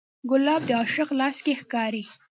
[0.29, 2.03] ګلاب د عاشق لاس کې ښکاري.